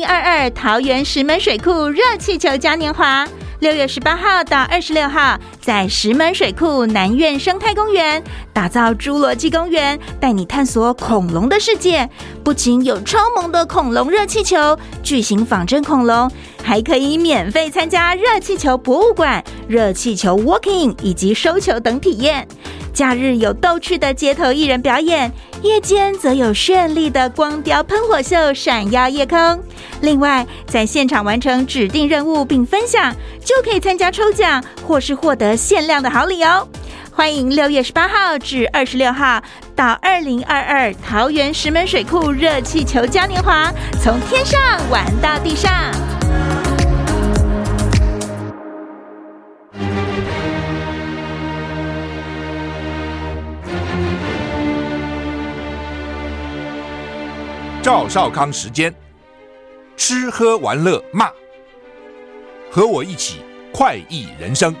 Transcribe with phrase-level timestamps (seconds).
[0.00, 12.08] 零二二桃园石门水库热气球嘉年华，六月十八号到二十六号，在石门水库南苑生态公园打造侏罗纪公园，带你探索恐龙的世界。
[12.42, 16.30] 不仅有超萌的恐龙热气球、巨型仿真恐龙，
[16.62, 22.48] 还可以免费参加热气球博物馆、热气球 walking 以及收球等体验。
[22.94, 25.30] 假日有逗趣的街头艺人表演，
[25.62, 29.38] 夜间则有绚丽的光雕喷火秀闪耀夜空。
[30.00, 36.66] 另外，在现场完成指定任务并分享，就可以参加抽奖或是获得限量的好礼哦。
[37.12, 39.42] 欢迎六月十八号至二十六号
[39.76, 43.70] 到二零二二桃园石门水库热气球嘉年华，
[44.02, 44.58] 从天上
[44.90, 45.70] 玩到地上。
[57.92, 58.94] 赵少康时间，
[59.96, 61.28] 吃喝玩乐骂，
[62.70, 63.40] 和我一起
[63.72, 64.72] 快意人生。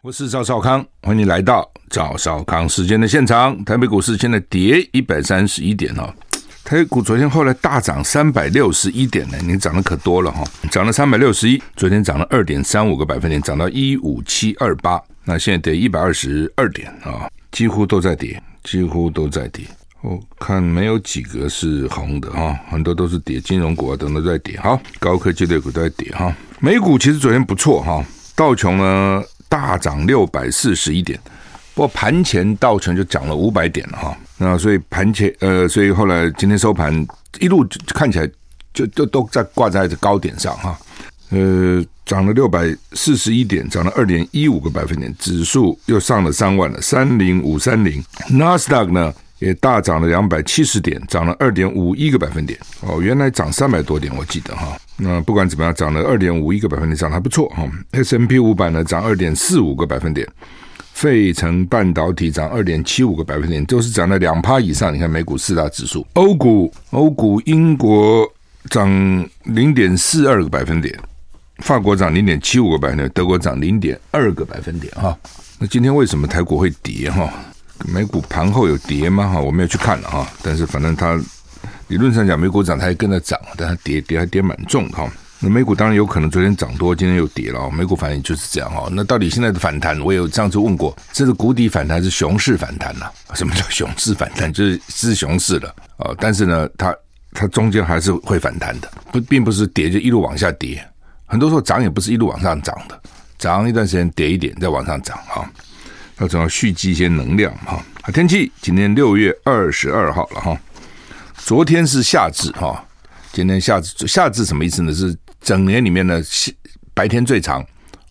[0.00, 3.64] 我是赵少康，欢迎你来到赵少康时间的现场。
[3.64, 6.14] 台北股市现在跌一百三十一点哦，
[6.62, 15.02] 台股昨天后来大涨三百六十一点呢，你涨得可多了哈，涨了三百六十一，昨天涨了二点三五个百分点，涨到一五七二八。
[15.28, 19.64] 那现在跌一百二十二点啊，几乎都在跌，几乎都在跌。
[20.02, 24.56] 我看没有几个是红的哈，很多都是跌，金融股啊等等都在跌。
[24.60, 26.32] 好，高科技类股都在跌哈。
[26.60, 28.04] 美股其实昨天不错哈，
[28.36, 31.18] 道琼呢大涨六百四十一点，
[31.74, 34.16] 不过盘前道琼就涨了五百点了哈。
[34.38, 37.04] 那所以盘前呃，所以后来今天收盘
[37.40, 38.30] 一路看起来
[38.72, 40.78] 就就都在挂在高点上哈。
[41.30, 48.02] 呃，涨了六百四十一点，涨了二点一五个百分点，指数又上了三万了，三零五三零。
[48.30, 52.56] 纳斯达克呢也大涨了两百七十点，涨了二点五一个百分点。
[52.80, 54.78] 哦，原来涨三百多点，我记得哈。
[54.96, 57.68] 那不管怎么样，涨了二点五一个百分点，涨得还不错哈。
[57.90, 60.26] S&P 五百呢涨二点四五个百分点，
[60.92, 64.94] 费城半导体涨二点七五个百分点，都是涨了两趴以上。
[64.94, 68.26] 你看美股四大指数，欧股，欧股，英国
[68.70, 68.88] 涨
[69.42, 70.96] 零点四二个百分点。
[71.58, 75.16] 法国涨零点七五个百分点，德国涨零点二个百分点哈。
[75.58, 77.32] 那今天为什么台股会跌哈？
[77.86, 79.28] 美股盘后有跌吗？
[79.28, 80.26] 哈，我没有去看了哈。
[80.42, 81.18] 但是反正它
[81.88, 85.10] 理论上讲，美股涨它也跟着涨，但它跌跌还跌蛮重哈。
[85.38, 87.70] 那美股当然有可能昨天涨多，今天又跌了。
[87.70, 88.88] 美股反应就是这样哈。
[88.90, 93.06] 那到底现在的反弹，我有上次问过，这是谷底反弹是熊市反弹呐？
[93.34, 94.52] 什么叫熊市反弹？
[94.52, 96.14] 就是是熊市了啊。
[96.18, 96.94] 但是呢，它
[97.32, 100.82] 它中间还是会反弹的，不并不是跌就一路往下跌。
[101.26, 103.00] 很多时候涨也不是一路往上涨的，
[103.36, 105.44] 涨一段时间跌一点再往上涨哈，
[106.18, 107.84] 要总要蓄积一些能量哈。
[108.14, 110.56] 天气今天六月二十二号了哈，
[111.34, 112.82] 昨天是夏至哈，
[113.32, 114.94] 今天夏至，夏至什么意思呢？
[114.94, 116.22] 是整年里面呢，
[116.94, 117.66] 白天最长，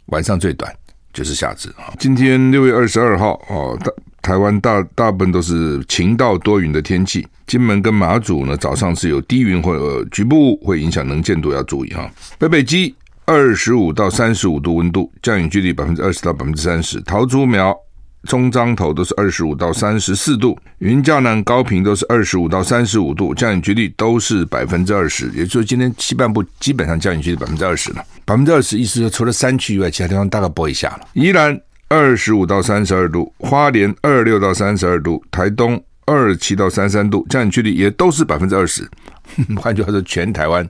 [0.08, 0.70] 晚上最短，
[1.14, 1.94] 就是夏至哈。
[1.98, 7.26] 今天六月二十二号哦，大台湾大大部分都是晴到多云的天气。
[7.48, 12.12] 金门跟马祖呢，早上是有低云或者局部，会影响能见度，要注意哈。
[12.38, 12.94] 北北基。
[13.28, 17.02] 二十五到三十五度温度，降雨几率百分之二十到百分之三十。
[17.02, 17.76] 桃竹苗、
[18.24, 25.26] 中彰投都是二十五到三十四度，云嘉南、高屏都是二十五到三十五度，降雨几率都是百分之二十。
[25.32, 31.08] 也就是说，今天西半部基本上降雨几率百分之二十了，百分之二十，意思说除了山区以外，其他地方大概不会下了。
[31.14, 38.88] 宜兰二十五到三十二度，花莲二六到三十二度，台东二七到三三度，降雨几率也都是百分之二十。
[39.58, 40.68] 换句话说，全台湾。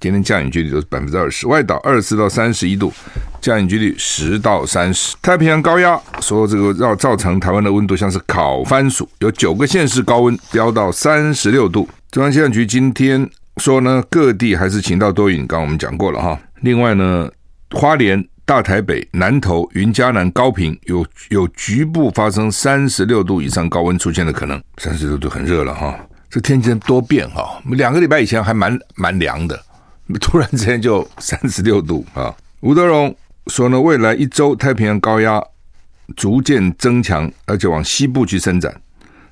[0.00, 2.92] 今天降雨几率都是百分之二十，外岛二十四到三十一度，
[3.40, 5.16] 降雨几率十到三十。
[5.22, 11.88] 太平洋高压说这个要造成台湾的温度像是烤番薯，有九个县市高温飙到三十六度。
[12.10, 16.38] 中央气象局今天说呢，各地还是晴到多云，刚刚我们讲过了哈。
[16.60, 17.30] 另外呢，
[17.70, 25.98] 花莲、大台北、南投、云嘉南、高屏有有局部发生三十六度以上高温出现的可能，三十六度很热了哈。
[26.28, 29.58] 这天气多变哈，两个礼拜以前还蛮蛮凉的。
[30.20, 32.34] 突然之间就三十六度啊！
[32.60, 33.14] 吴德荣
[33.48, 35.42] 说呢，未来一周太平洋高压
[36.14, 38.80] 逐渐增强，而且往西部去伸展，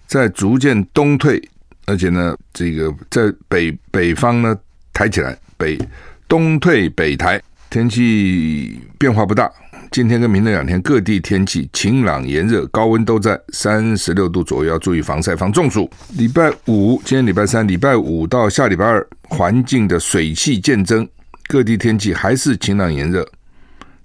[0.07, 1.41] 在逐渐东退，
[1.87, 4.57] 而且呢，这个在北北方呢
[4.93, 5.79] 抬起来，北
[6.27, 7.41] 东退北抬，
[7.71, 9.51] 天气变化不大。
[9.95, 15.89] 今天跟明天两天各地天气晴朗炎热，高温都在三十六度左右，要注意防晒防中暑。
[16.19, 21.09] 礼拜五，今天礼拜三，礼拜五到下礼拜二，环境的水汽渐增，
[21.47, 23.25] 各地天气还是晴朗炎热，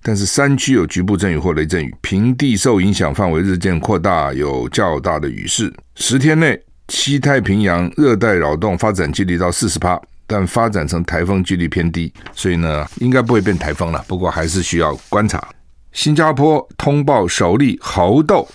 [0.03, 5.74] 但是山区有局部阵雨或雷阵雨，平地受影响范围日渐扩大，有较大的雨势。
[5.95, 14.06] 十天内，西太平洋热带扰动发展几率到四十趴，但发展成台风几率偏低，所以呢，应该不会变台风了。
[14.07, 15.44] 不过还是需要观察。
[15.91, 18.47] 新加坡通报首例猴痘，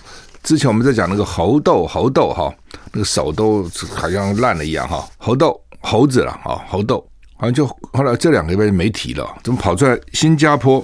[0.43, 2.53] 之前我们在讲那个猴痘，猴痘哈，
[2.91, 7.05] 那个手都好像烂了一样哈，猴痘猴子了啊，猴痘
[7.37, 10.83] 好像就后来这两个月没提了，怎么跑出来新加坡？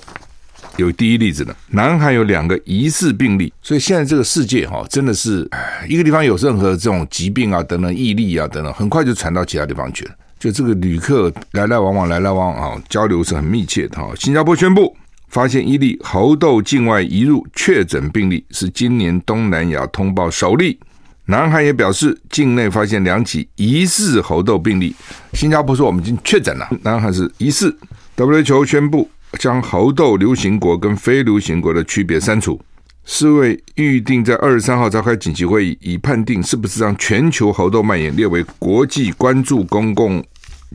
[0.77, 5.47] 有第一例子呢，南韩有两个疑似病例，所以现在这个世界哈，真的是
[5.87, 10.11] 一个地方有任何这种疾病啊等等疫例啊等等，很快就传到其他地方去了。
[10.39, 14.11] 就这个旅客来来往往，来来往往啊，交流是很密切的哈。
[14.15, 14.95] 新加坡宣布
[15.31, 20.79] 发现一例猴痘境外移入确诊病例，是今年东南亚通报首例。
[21.25, 24.95] 南韩也表示境内发现两起疑似猴痘病例，
[25.33, 27.75] 新加坡说我们已经确诊了，南韩是疑似。
[28.15, 29.09] WHO 宣布。
[29.39, 32.59] 将猴痘流行国跟非流行国的区别删除。
[33.05, 40.21] 世卫预定在二十三号召开紧急会议，以判定是不是让全球猴痘蔓延列为国际关注公共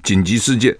[0.03, 0.75] 紧急事件。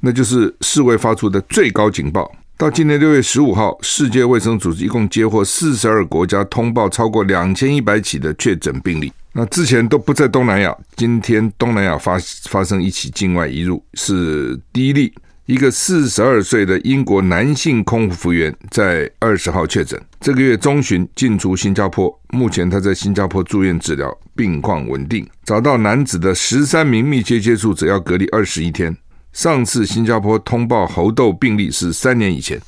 [0.00, 2.32] 那就是世卫发出的最高警报。
[2.58, 9.12] 到今年六月十五号，世界卫生组织一共接获四十二国家通报超过两千一百起的确诊病例。
[9.32, 12.18] 那之前都不在东南亚，今天东南亚发
[12.48, 15.14] 发生一起境外移入，是第一例。
[15.46, 25.24] 一个四十二岁的英国男性空服员在二十号确诊，这个月中旬进出新加坡，目前他在新加坡住院治疗，病况稳定。
[25.44, 28.94] 找到男子的十三名密切接触者要隔离二十一天。
[29.32, 32.60] 上次新加坡通报猴痘病例是三年以前，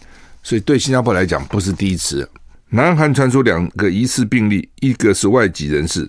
[0.42, 2.28] 所以对新加坡来讲不是第一次。
[2.68, 6.08] 南韩传出两个疑似病例，一个是外籍人士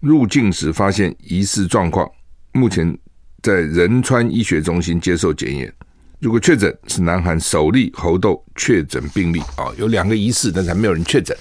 [0.00, 2.06] 入境时发现疑似状况，
[2.52, 2.96] 目前
[3.42, 5.72] 在仁川医学中心接受检验。
[6.20, 11.36] 如果确诊是南韩首例猴痘确诊病例啊，有两个疑似，但是还没有人确诊。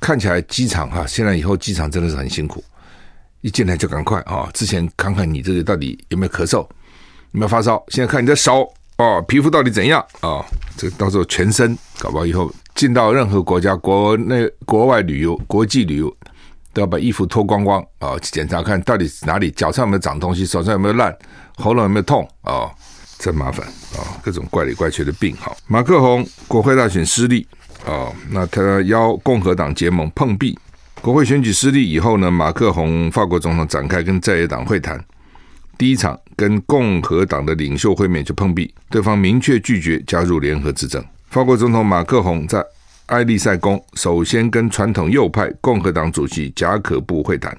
[0.00, 2.64] 看起来机场哈，现在以后机场真的是很辛苦，
[3.40, 4.48] 一进来就赶快啊！
[4.54, 6.66] 之前看看你这个到底有没有咳嗽，
[7.32, 10.44] 有没有发烧，现在看你的手哦，皮肤到底怎样啊？
[10.76, 16.16] 这到时候全身搞不好以后进到任何国家、国内、国外旅游、国际旅游，
[16.72, 21.14] 都要把衣服脱光光啊，检查看到底哪里脚上有没有长东西，手上有没有烂，
[21.56, 22.70] 喉咙有没有痛啊？
[23.18, 23.64] 真麻烦
[23.96, 24.18] 啊！
[24.20, 25.54] 各种怪里怪气的病哈。
[25.68, 27.46] 马克宏国会大选失利
[27.86, 30.58] 啊，那他邀共和党结盟碰壁。
[31.00, 35.02] 国会选举失利以后呢，马克宏法国总统展开跟在野党会谈，
[35.78, 41.00] 第一场跟共和党的领袖会面就碰壁，对方明确拒绝加入联合执政。
[41.28, 42.60] 法国总统马克宏在
[43.06, 47.56] 埃利塞宫首先跟传统右派共和党主席贾可布会谈。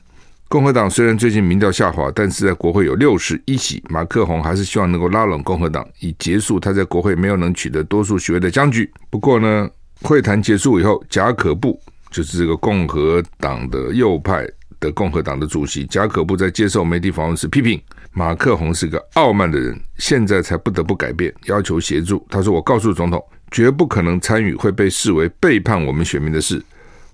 [0.49, 3.81] 共和党虽然最近民调下滑，但是在国会有六十一席。
[3.87, 8.91] 马克宏还是希望能够拉拢共和党，以结束他在国会没有能取得多数席位的僵局。
[9.09, 9.69] 不过呢，
[10.01, 11.79] 会谈结束以后，贾可布
[12.11, 14.45] 就是这个共和党的右派
[14.83, 17.81] 的共和党的主席贾可布在接受媒体访问时批评
[18.11, 22.23] 马克宏是个傲慢的人，现在才不得不改变，要求协助。
[22.29, 26.61] 他说：“我告诉总统，绝不可能参与会被视为背叛我们选民的事，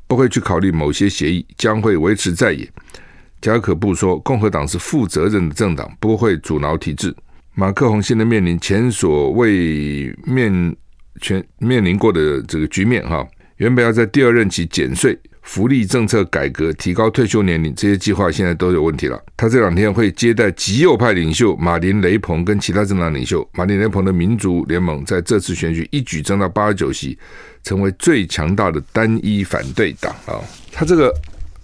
[0.08, 2.70] 不会去考虑某些协议，将会维持在野。”
[3.40, 7.16] 贾可布说：“共和党是负责任的政党，不会阻挠体制。”
[7.56, 10.76] 马克宏现在面临前所未面
[11.22, 13.26] 全面临过的这个局面哈。
[13.56, 19.22] 原本要在第二任期减税、福利政策改革、提高退休年龄这些计划，现在都有问题了。
[19.36, 23.48] 他这两天会接待极右派领袖马林雷鹏跟其他政党领袖。
[23.54, 27.18] 马林雷鹏的民族联盟在这次选举一举争到八十九席，
[27.64, 30.40] 成为最强大的单一反对党啊。
[30.72, 31.14] 他这个。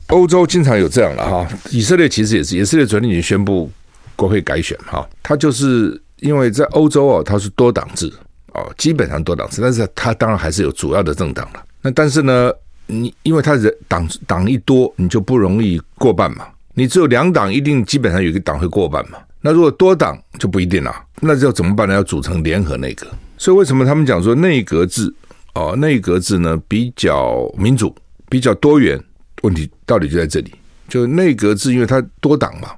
[0.10, 3.68] 欧洲经常有这样了哈，以色列其实也是，以色列昨天已经宣布
[4.16, 8.14] 国会改选哈，他就是因为在欧洲哦，它是多党制
[8.54, 11.66] 哦，基本上多党制，但是它当然还是有主要的政党了。
[11.82, 12.52] 那但是呢，
[12.88, 16.48] 你因为他人党党一多，你就不容易过半嘛。
[16.74, 19.18] 你只有两党，一定基本上有一个党会过半嘛。
[19.42, 21.94] 那如果多党就不一定了，那就怎么办呢？
[21.94, 23.08] 要组成联合内阁。
[23.38, 25.14] 所以为什么他们讲说内阁制
[25.54, 27.96] 哦，内阁制呢比较民主，
[28.30, 29.02] 比较多元。
[29.42, 30.52] 问题到底就在这里，
[30.90, 32.70] 就内阁制，因为它多党嘛，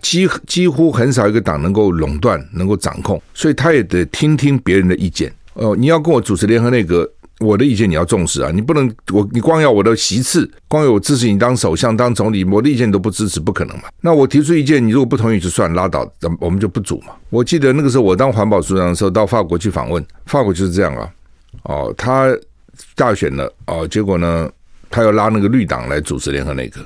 [0.00, 5.30] 几几乎很少一个党能够垄断、能够掌控，所以他也得听听别人的意见。
[5.54, 7.06] 哦，你要跟我主持联合内阁，
[7.42, 8.50] 我的意见你要重视啊！
[8.52, 13.84] 你不能我你光要我的席次，光有我支持你当首相、当总理，我的意见你都不支持，不可能嘛。
[14.00, 17.14] 那我提出意见，你如果不同意就算拉倒，我们就不组嘛。
[17.30, 21.10] 我记得那个时候我当环保署长的时候，到法国去访问，法国就是这样啊。
[21.64, 22.34] 哦，他
[22.94, 24.50] 大选了哦，结果呢？
[24.94, 26.78] 他要拉那个绿党来主持联合内阁，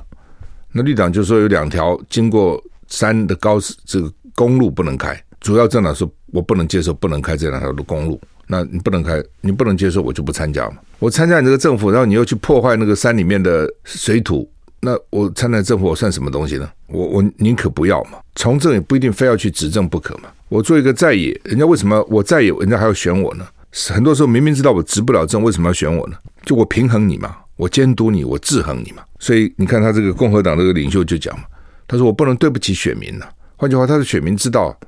[0.70, 10.76] 那绿党就说有两条经过山的高这个公路不能开，主要政党说我不能接受不能开这两条的公路，那你不能开，你不能接受，我就不参加嘛。
[10.99, 14.49] 我参加你这个政府，然后你又去破坏那个山里面的水土，
[14.81, 16.71] 那我参加政府，我算什么东西呢？
[16.87, 18.19] 我我宁可不要嘛。
[18.35, 20.29] 从政也不一定非要去执政不可嘛。
[20.49, 23.47] 我做一个在野，人家为什么我在野，人家还要选我呢？
[23.91, 26.17] 很多时候明明知道我执不了政，为什么要选我呢？
[26.45, 29.03] 就我平衡你嘛，我监督你，我制衡你嘛。
[29.19, 31.45] 所以你看他这个共和党这个领袖就讲嘛，
[31.88, 33.26] 他说我不能对不起选民呐、
[33.57, 34.79] 换句话，他的选民知道。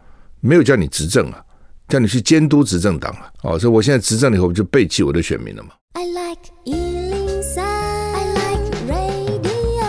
[0.40, 1.42] 没有叫你执政啊，
[1.88, 3.32] 叫你去监督执政党啊！
[3.44, 5.70] 哦，所以我现在执政了以后，我就背弃我的选民了嘛。
[5.94, 9.88] I like 103, I like radio。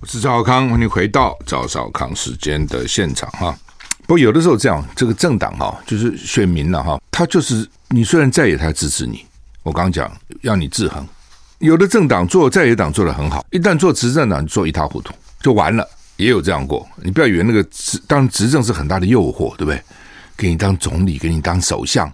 [0.00, 3.56] 我是赵少康，欢迎回到赵少康时间的现场哈。
[4.02, 9.24] 不过有的时候这样，这个政党哈，就是选民了哈，他就是你虽然在野，他支持你。
[9.62, 10.10] 我刚讲
[10.42, 11.06] 要你制衡，
[11.60, 15.88] 有的政党做在野党做得很好，一旦做执政党做一塌糊涂，就完了。
[16.16, 19.80] 也有这样过，你不要以为那个执当执政是很大的诱惑，对不对？
[20.36, 22.12] 给你当总理，给你当首相，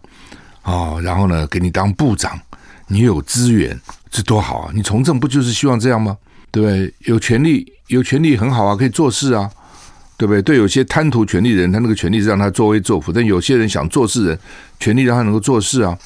[0.63, 2.39] 哦，然后呢，给你当部长，
[2.87, 3.79] 你有资源，
[4.11, 4.73] 这多好啊！
[4.75, 6.17] 你从政不就是希望这样吗？
[6.51, 6.95] 对不对？
[7.01, 9.51] 有权力，有权力很好啊，可以做事啊，
[10.17, 10.43] 对不对？
[10.43, 14.39] 对，有些贪图权力的人，他那个权力是让他作威作福；但有些人想做事人，
[14.79, 15.97] 权力让他能够做事啊。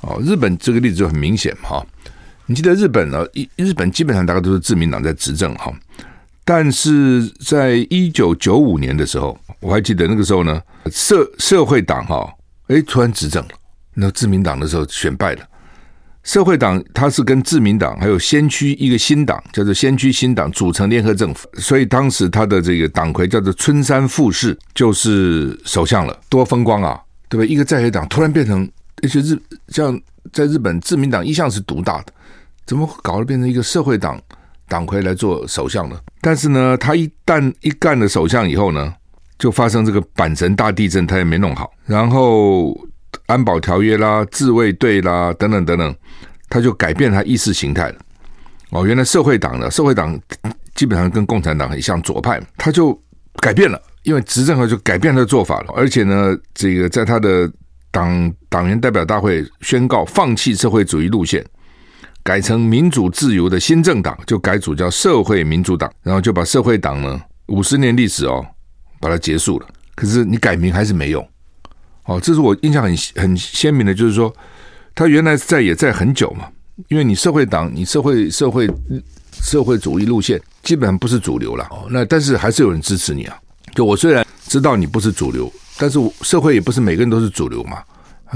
[0.00, 1.84] 哦，日本这个例子就很明显哈。
[2.46, 3.24] 你记得日本呢？
[3.32, 5.72] 一日本基本上大概都是自民党在执政哈。
[6.44, 12.32] 但是在一九九五年的时候，我还记得那个时候呢，社社会党哈，
[12.68, 13.50] 哎，突然执政了。
[13.94, 15.42] 那自民党的时候选败了，
[16.22, 27.48] 社会党他是跟自民党还有先驱一个新党叫做先驱新党组成联合政府，所以当时他的这个党魁叫做村山富市，就是首相了，多风光啊，对不对？
[27.48, 28.68] 一个在野党突然变成，
[29.02, 30.00] 而且日像
[30.32, 32.12] 在日本自民党一向是独大的，
[32.66, 34.20] 怎么搞得变成一个社会党？
[34.66, 38.94] 党魁来做首相呢，但是呢，他一旦一干了首相以后呢，
[39.38, 42.74] 就发生这个阪神大地震，他也没弄好，然后
[43.26, 45.94] 安保条约啦、自卫队啦等等等等，
[46.48, 47.96] 他就改变他意识形态了。
[48.70, 50.18] 哦，原来社会党的社会党
[50.74, 52.98] 基本上跟共产党很像左派，他就
[53.40, 57.50] 改变了，因为执政后就改变他的做法了，而且呢，这个在他的
[57.90, 61.44] 党党员代表大会宣告放弃社会主义路线。
[62.22, 68.42] 改成民主自由的新政党，就改组叫社会民主党，然后就把社会党呢五十年历史哦，
[69.04, 69.66] 把它结束了。
[69.94, 71.28] 可是你改名还是没用，
[72.04, 74.34] 哦，这是我印象很很鲜明的，就是说
[74.94, 76.48] 他原来在也在很久嘛，
[76.88, 78.66] 因为你社会党，你社会社会
[79.32, 83.38] 社会主义路线基本上不是主流了哦，那但是还是有人支持你啊。
[83.74, 87.82] 就我虽然知道你不是主流，但是我社会也不是每个人都是主流嘛，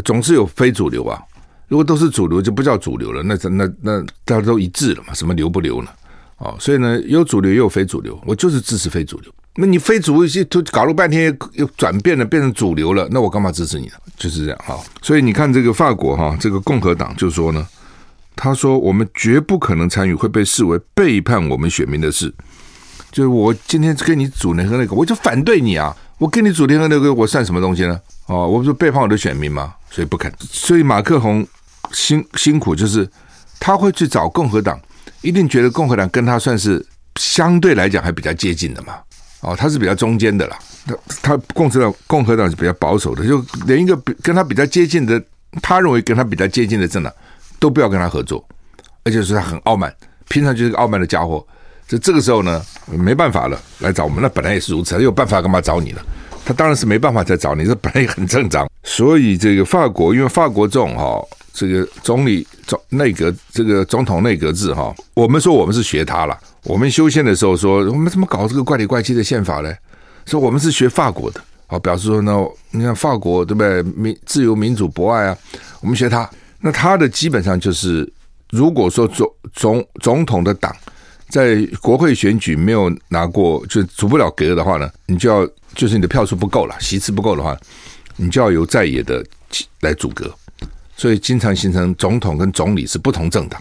[0.04, 1.20] 总是有非主流啊。
[1.66, 3.22] 如果都是主流，就不叫主流了。
[3.22, 5.12] 那那那大家都一致了嘛？
[5.12, 5.90] 什么流不流呢？
[6.38, 8.18] 哦，所以呢，有主流也有非主流。
[8.24, 9.30] 我就是支持非主流。
[9.60, 13.92] 那你非主流一些都搞了半天又转变了，变成主流了，那我干嘛支持你呢？
[14.16, 14.78] 就是这样哈。
[15.02, 17.66] 所以你看这个法国哈，这个共和党就说呢，
[18.36, 22.32] 他说我们绝不可能参与会被视为背叛我们选民的事。
[23.10, 25.96] 就是我今天跟你组联合那个，我就反对你啊！
[26.18, 28.00] 我跟你组联合那个，我算什么东西呢？
[28.26, 29.74] 哦，我不是背叛我的选民吗？
[29.90, 30.32] 所以不肯。
[30.38, 31.46] 所以马克宏。
[31.90, 33.08] 辛辛苦就是
[33.58, 34.78] 他会去找共和党，
[35.22, 36.84] 一定觉得共和党跟他算是
[37.18, 38.92] 相对来讲还比较接近的嘛。
[39.40, 40.58] 哦，他是比较中间的啦。
[40.86, 45.22] 他他共和党共和党是比较保守的，就连一个跟他比较接近的，
[45.62, 47.12] 他认为跟他比较接近的政党
[47.58, 48.44] 都不要跟他合作，
[49.04, 49.94] 而且是他很傲慢，
[50.28, 51.46] 平常就是个傲慢的家伙。
[51.86, 54.20] 就这个时候呢，没办法了，来找我们。
[54.20, 56.00] 那本来也是如此，他有办法干嘛找你呢？
[56.44, 58.68] 他当然是没办法再找你，这本来也很正常。
[58.82, 61.22] 所以这个法国，因为法国这种哈。
[61.50, 66.38] 这个总理总内阁，这个总统内阁制哈，我们说我们是学他了。
[66.68, 69.74] 我们修宪的时候说，我们怎么搞这个怪里怪气的宪法呢？
[70.26, 73.82] 说我们是学法国的，啊，表示说呢，你看法国对不对？
[73.82, 75.38] 民自由、民主、博爱啊，
[75.80, 76.28] 我们学他。
[76.60, 78.06] 那他的基本上就是，
[78.50, 80.70] 如果说总总总统的党
[81.30, 87.56] 在国会选举没有拿过，就组不了格的话呢，你就要就是你的票数不够了，席次不够的话，
[88.16, 89.24] 你就要由在野的
[89.80, 90.30] 来组阁。
[90.98, 93.58] 所以经常形成总统跟总理是不同政党，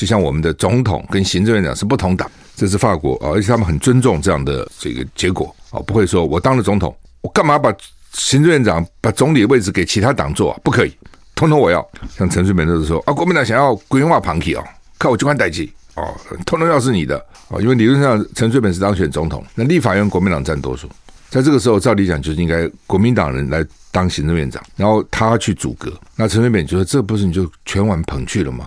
[0.00, 2.26] 就像我们的总统跟行政院长是不同党，
[2.56, 7.70] 这是法国啊，而且他们很尊重这样的这个结果啊，不会说我当了总统，我干嘛把
[8.14, 10.60] 行政院长、把总理的位置给其他党做啊？
[10.64, 10.96] 不可以，
[11.34, 11.86] 通通我要。
[12.16, 14.64] 像陈水扁就是说啊，国民党想要规划旁体哦，
[14.98, 16.16] 看我机关代志哦，
[16.46, 17.18] 通通要是你的
[17.50, 20.88] 啊，因为理论上陈水扁是当选总统，那立法院国民党占多数。
[21.28, 25.92] 在这个时候，照理讲就是应该国民党人来当行政院长，然后他去组阁。
[26.16, 28.66] 那陈水扁就说：“这不是你就全碗捧去了吗？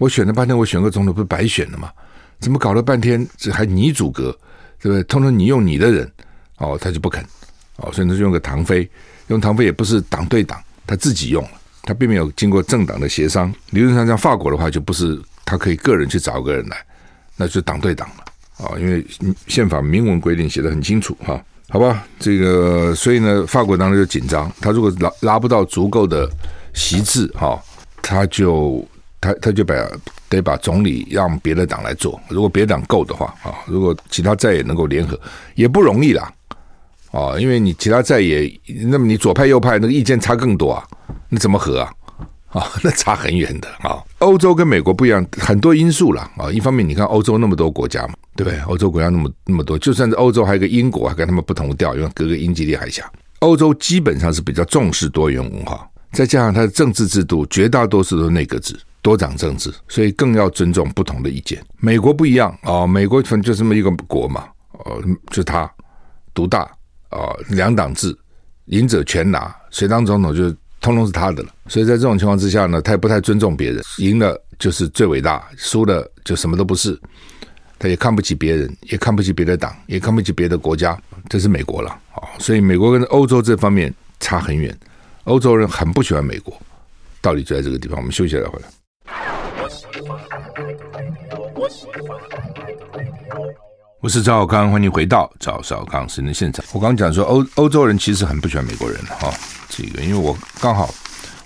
[0.00, 1.92] 我选了半天，我选个总统不是白选了吗？
[2.38, 4.34] 怎么搞了半天这还你组阁，
[4.80, 5.02] 对不对？
[5.02, 6.10] 通通你用你的人，
[6.56, 7.22] 哦，他就不肯，
[7.76, 8.88] 哦，所以他就用个唐飞，
[9.26, 11.50] 用唐飞也不是党对党，他自己用了，
[11.82, 13.54] 他并没有经过政党的协商。
[13.72, 16.82] 理论上，像法国的话，就不是他可以个人去找个人来，
[17.36, 19.06] 那就党对党了啊，因为
[19.48, 21.44] 宪法明文规定写得很清楚哈。
[21.68, 26.26] 好吧，这个所以呢，法国当然就紧张，他如果拉拉不到足够的
[26.72, 27.62] 席次哈，
[28.00, 28.82] 他就
[29.20, 29.74] 他他就把
[30.28, 32.18] 得把总理让别的党来做。
[32.28, 35.18] 如果别的党够的话啊，如果其他在野能够联合，
[35.54, 36.32] 也不容易啦。
[37.12, 38.50] 啊，因为你其他在野，
[38.86, 40.84] 那么你左派右派那个意见差更多啊，
[41.28, 41.92] 你怎么和啊？
[42.50, 43.98] 啊， 那差很远的啊。
[44.18, 46.50] 欧洲跟美国不一样，很多因素了啊。
[46.50, 48.58] 一方面，你看欧洲那么多国家嘛，对不对？
[48.60, 53.04] 欧洲国家那么那么多，就算是欧洲还有个英国，还跟他们不同调，因为隔个英吉利海峡。
[53.40, 61.62] 欧洲基本上是比较重视多元文化，再加上它的政治制度绝大多数都是内阁制、多党政治，所以更要尊重不同的意见。
[61.78, 64.48] 美国不一样啊，美国反正就这么一个国嘛，
[64.84, 65.70] 呃，就他
[66.34, 66.70] 独大。
[67.10, 68.16] 啊，两党制，
[68.66, 70.48] 赢者全拿，谁当总统就
[70.80, 71.52] 通通是他的了。
[71.66, 76.96] 所以在这种情况之下呢，他也不太尊重别人，赢了就是最伟大，输了就什么都不是。
[77.80, 80.96] 他也看不起别人，也看不起别的党，也看不起别的国家。
[81.28, 84.72] 这是美国了啊，所以美国跟欧洲这方面差很远。
[85.24, 86.56] 欧洲人很不喜欢美国，
[87.20, 87.98] 道理就在这个地方。
[87.98, 88.68] 我们休息了回来。
[94.02, 96.64] 我是赵小康，欢迎回到赵小康时间现场。
[96.72, 99.30] 我刚刚讲说欧欧洲人其实很不喜欢美国人哈、
[99.68, 100.92] 这个因为我刚好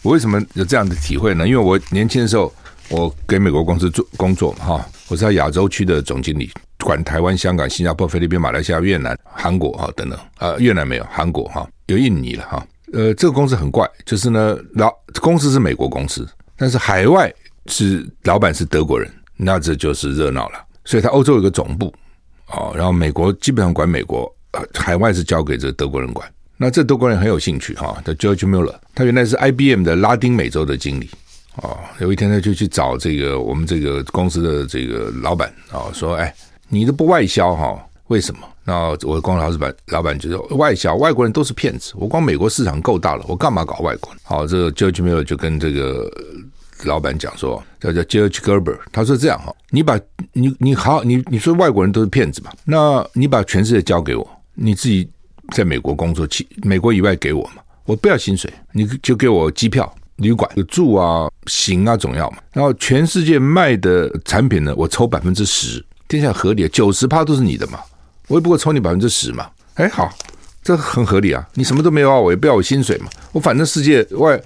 [0.03, 1.47] 我为什么有这样的体会呢？
[1.49, 2.53] 因为我年轻的时候
[2.91, 12.65] 我给美国公司做工作哈、我是在亚洲区的总经理，管台湾、香港、新加坡、菲律宾、马来西亚、越南、韩国哈等等啊，越南没有，韩国哈有印尼了哈。
[12.93, 17.33] 呃，这个公司很怪，就是呢老公司是美国公司，但是海外
[17.67, 20.65] 是老板是德国人，那这就是热闹了。
[20.85, 21.93] 所以他欧洲有个总部。
[22.49, 24.31] 哦，然后美国基本上管美国，
[24.75, 26.31] 海外是交给这德国人管。
[26.59, 31.09] 那这德国人很有兴趣哈，叫 George Muller，他原来是 IBM 的拉丁美洲的经理。
[31.57, 36.33] 哦，有一天他就去找这个我们这个公司的这个老板啊，说：“哎，
[36.69, 37.83] 你都不外销哈？
[38.09, 41.95] 为什么？”那我光老板老板就说：“外销，外国人都是骗子。
[41.97, 46.11] 我光美国市场够大了，我干嘛搞外国人？”好，这个 George Muller 就跟这个。
[46.83, 49.99] 老板讲说，叫叫 George Gerber，他说这样哈，你把
[50.33, 52.51] 你你好，你你说外国人都是骗子嘛？
[52.65, 55.09] 那你把全世界交给我，你自己
[55.53, 57.63] 在美国工作，去美国以外给我嘛？
[57.87, 62.39] 我不要薪水，你就给我机票、旅馆、住啊、行啊，总要嘛。
[62.53, 67.79] 然后全世界卖的产品呢，我抽百分之十，天下合理，九十趴都是你的嘛，
[68.29, 69.49] 我也不过抽你百分之十嘛。
[69.75, 70.13] 哎，好。
[70.65, 71.47] 这很合理啊！
[71.53, 73.11] 你什么都没有啊，我也不要我薪水嘛。
[73.33, 74.41] 我反正世界外，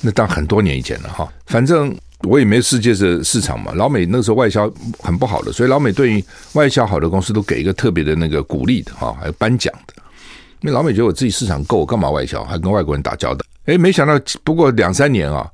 [0.00, 1.28] 那当很多年以前了哈。
[1.46, 3.72] 反正我也没世界的市场嘛。
[3.74, 9.94] 老美那时候外销很不好的，所以老美对于外销好的公司都给一个特别的那个鼓励的哈，还有颁奖的。
[10.60, 12.44] 因为老美觉得我自己市场够，干嘛外销？
[12.44, 13.44] 还跟外国人打交道？
[13.64, 15.50] 诶，没想到不过两三年啊，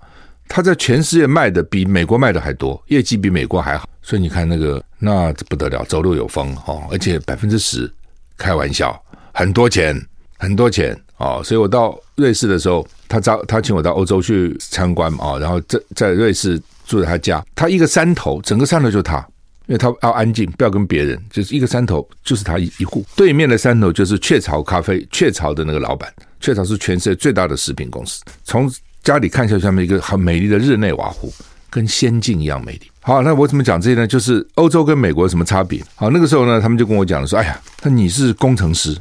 [0.46, 3.88] 他在全世界卖的比美国卖的还多，业绩比美国还好。
[4.02, 7.90] 所以你看那个那不得了，走路有风哈，而且百分之十，
[8.36, 9.02] 开玩笑，
[9.32, 9.98] 很多钱。
[10.40, 19.18] 很多钱啊，所以我到瑞士的时候，他招他请我到欧洲去参观嘛啊，然后在在瑞士住在他家，他一个山头，整个山头就他，
[19.66, 28.72] 因为他要安静，不要跟别人，就是一个山头就是他一一户，对面的山头就是雀巢咖啡，雀巢的那个老板，雀巢是全世界最大的食品公司，从
[29.02, 31.30] 家里看下去，下面一个很美丽的日内瓦湖，
[31.68, 32.90] 跟仙境一样美丽。
[33.02, 34.06] 好，那我怎么讲这些呢？
[34.06, 35.82] 就是欧洲跟美国有什么差别？
[35.96, 38.96] 好，那个时候呢，他们就跟我讲了说，哎呀，那你是工程师。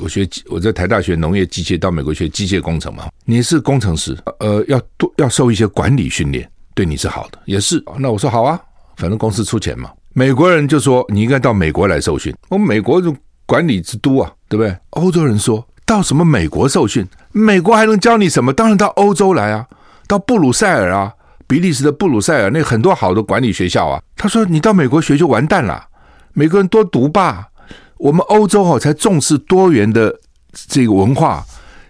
[0.00, 3.08] 我学我在台大学农业机械，到美国学机械工程嘛。
[3.24, 7.82] 你是工程师，呃，要多要受一些管理训练，对你是好的，也是。
[7.98, 8.60] 那我说好啊，
[8.96, 9.90] 反正公司出钱嘛。
[10.12, 14.76] 美国人就说你应该到美国来受训，我们美国是管理之都啊，对不对？
[14.90, 18.52] 欧洲人说到什么美国受训，美国还能教你什么？
[18.52, 19.66] 当然到欧洲来啊，
[20.08, 21.12] 到布鲁塞尔啊，
[21.46, 24.02] 比利时的布鲁塞尔那很多好的管理学校啊。
[24.16, 25.86] 他说你到美国学就完蛋了，
[26.32, 27.46] 美国人多读吧。
[27.98, 30.14] 我们欧洲哈才重视多元的
[30.52, 31.44] 这个文化，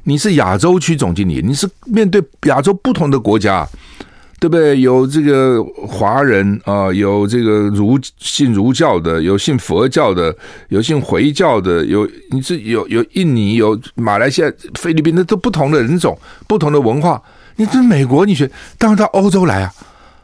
[0.05, 3.69] 你是亚洲区总经理，你是面对亚洲不同的国家，
[4.38, 4.81] 对不对？
[4.81, 10.35] 有这个华人啊，有这个儒信儒教的，有信佛教的，
[10.69, 16.16] 有信回教的，有你是有有印尼，有马来西亚、菲律宾那都不同的人种，
[16.47, 17.21] 不同的文化。
[17.57, 19.73] 你这美国，你学当然到欧洲来啊！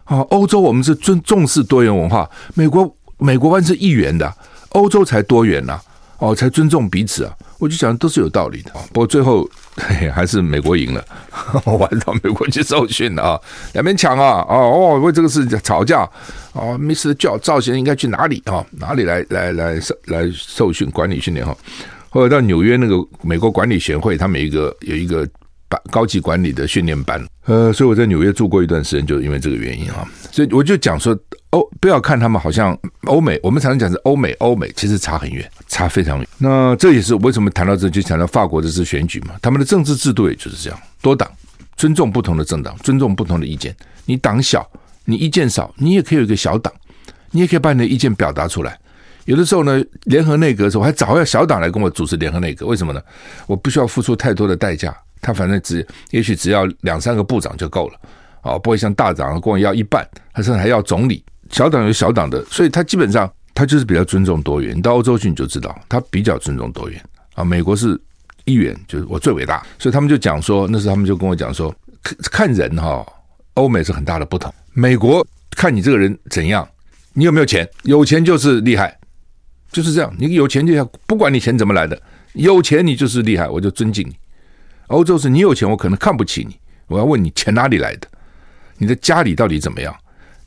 [0.05, 4.33] 啊，欧洲我们是尊重视多元文化，美国美国湾是一元的。
[4.73, 5.81] 欧洲才多元呐、
[6.19, 7.35] 哦，才尊重彼此啊！
[7.59, 8.71] 我就想都是有道理的。
[8.93, 11.05] 不过最后嘿 还是美国赢了，
[11.65, 13.41] 我还到美国去受训了啊！
[13.73, 14.45] 两边抢啊！
[14.49, 16.09] 哦哦，为这个事吵架
[16.53, 17.15] 哦，Mr.
[17.15, 18.65] 赵赵先应该去哪里啊？
[18.73, 21.57] 哪里来来来受来受训管理训练哈？
[22.11, 25.27] 后来到纽约那个美国管理学会，他们有一个有一个
[25.69, 27.25] 班高级管理的训练班。
[27.47, 30.07] 呃，所以我在纽约住过一段时间，就是因为这个原因啊。
[30.31, 31.19] 所以我就讲说，
[31.53, 36.27] 欧不要看他们好像欧美，我们常常讲是欧美，欧美其实差很远，差非常远。
[36.39, 41.31] 那这也是为什么谈到这就谈到法国这次选举嘛，他们的政治制度也就是这样，多党，
[41.77, 43.77] 尊重不同的政党，尊重不同的意见。
[44.07, 44.67] 你党小，
[45.05, 46.73] 你意见少，你也可以有一个小党，
[47.33, 48.79] 你也可以把你的意见表达出来。
[49.27, 53.03] 有的时候呢，联合内阁的时候，我还找要小党来跟我主持联合内阁，为什么呢？
[53.47, 54.97] 我不需要付出太多的代价。
[55.21, 58.01] 他反正只也许只要两三个部长就够了，
[58.43, 61.23] 哦，不会像大党跟我要一半，他甚至还要总理。
[61.53, 64.77] 小党有小党的，所以他基本上他就是比较尊重多元。
[64.77, 67.01] 你到欧洲去你就知道，他比较尊重多元
[67.35, 67.45] 啊。
[67.45, 68.01] 美国是
[68.47, 71.75] 一元，就是我最伟大，所以他们就讲说，那时候他们就跟我讲说，
[72.31, 73.07] 看人哈，
[73.55, 74.53] 欧美是很大的不同。
[74.73, 76.67] 美国看你这个人怎样，
[77.13, 77.69] 你有没有钱？
[77.83, 78.99] 有钱就是厉害，
[79.71, 80.13] 就是这样。
[80.19, 82.01] 你有钱就要不管你钱怎么来的，
[82.33, 84.17] 有钱你就是厉害，我就尊敬你。
[84.87, 86.57] 欧洲是你有钱，我可能看不起你。
[86.87, 88.09] 我要问你钱哪里来的？
[88.79, 89.95] 你的家里到底怎么样？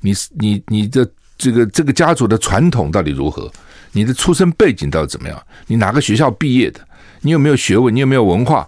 [0.06, 3.52] 你你你的这个这个家族的传统到底如何？
[3.92, 5.42] 你的出生背景到底怎么样？
[5.66, 6.80] 你哪个学校毕业的？
[7.22, 7.94] 你有没有学问？
[7.96, 8.68] 你有没有文化？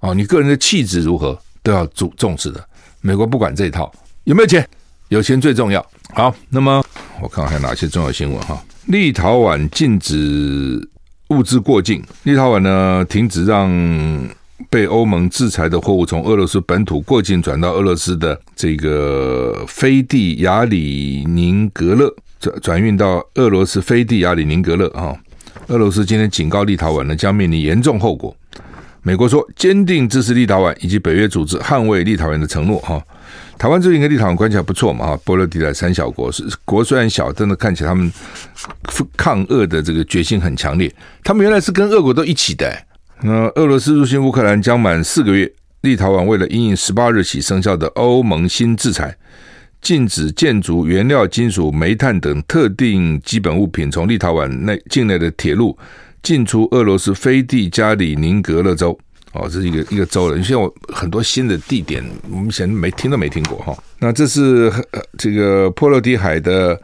[0.00, 1.38] 哦，你个人的气质如何？
[1.62, 2.64] 都要重重视的。
[3.02, 3.92] 美国不管这一套，
[4.24, 4.66] 有没有钱？
[5.08, 5.84] 有钱最重要。
[6.14, 6.82] 好，那么
[7.20, 8.64] 我看看还有哪些重要新闻哈？
[8.86, 10.88] 立陶宛禁止
[11.28, 13.68] 物资过境，立陶宛呢停止让。
[14.70, 25.16] 被欧盟制裁的货物从俄罗斯本土过境转到俄罗斯的这个飞地亚里宁格勒转转运到俄罗斯飞地亚里宁格勒啊，
[25.68, 28.36] 俄罗斯今天警告立陶宛呢将面临严重后果。
[29.02, 33.02] 美国说坚定支持立陶宛以及北约组织捍卫立陶宛的承诺哈。
[33.56, 38.12] 台湾最近跟立陶宛关系还不错嘛哈，波罗的海三小国是国虽然小，但是看起来他们
[39.16, 40.94] 抗俄的这个决心很强烈。
[41.24, 42.70] 他们原来是跟俄国都一起的。
[43.22, 45.50] 那俄罗斯入侵乌克兰将满四个月，
[45.80, 49.16] 立陶宛为了因应十八日起生效的欧盟新制裁，
[49.80, 55.76] 禁止建筑原料、金属、煤炭等特定基本物品从立陶宛内境内的铁路
[56.22, 58.98] 进出俄罗斯飞地加里宁格勒州。
[59.32, 60.36] 哦，这是一个一个州了。
[60.42, 63.76] 现在我很多新的地点，我们以前没听都没听过哈。
[63.98, 64.72] 那这是
[65.18, 66.80] 这个波罗的海的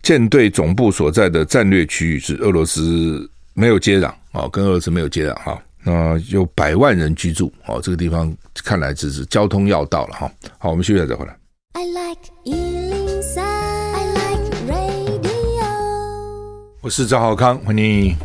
[0.00, 4.12] 舰队总部所在的战略区域，是俄罗斯没有接壤。
[4.32, 10.30] 哦，跟俄罗斯没有接壤哈，那有百万人居住哦，这个地方看来只是交通要道了哈。
[10.58, 11.36] 好，我们休息一下再回来。
[11.74, 15.66] I like 103, I like radio。
[16.80, 18.16] 我是赵浩康，欢迎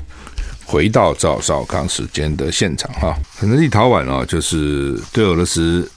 [0.65, 3.13] 回到赵少康时间的现场哈。
[3.37, 5.89] 可能立陶宛啊，就是对俄罗斯。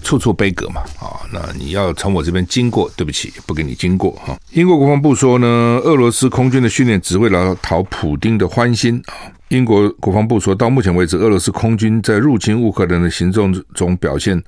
[0.00, 4.38] 处处杯葛嘛，啊，那你要从我这边经过，对不起，不给你经过哈。
[4.52, 5.46] 英国国防部说呢，
[5.82, 9.12] 俄罗斯空军的训练只为了讨普丁的欢心啊。
[9.48, 14.42] 英国国防部说，到目前为止，俄罗斯空军在入侵乌克兰的行动中表现。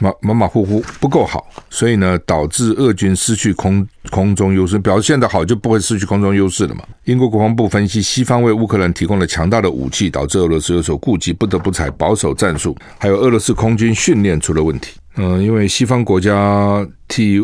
[0.00, 4.78] 马马马虎虎不够好，所以呢，导致俄军失去空空中优势。
[4.78, 6.82] 表现得好就不会失去空中优势了嘛？
[7.04, 12.74] 英国国防部分析，西方为乌克兰提供了强大的武器，导致俄罗斯有所顾忌，不得不采保守战术。
[12.98, 14.96] 还有俄罗斯空军训练出了问题。
[15.16, 17.38] 嗯、因为西方国家替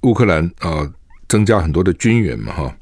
[0.00, 0.92] 乌克兰啊、呃、
[1.28, 2.76] 增加很多的军援嘛，哈。